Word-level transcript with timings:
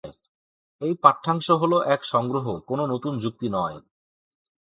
এই 0.81 0.93
পাঠ্যাংশ 1.03 1.47
হল 1.51 1.73
এক 1.85 2.01
সংগ্রহ, 2.03 2.45
কোনো 2.67 2.83
নতুন 2.87 3.13
যুক্তি 3.19 3.47
নয়। 3.49 3.77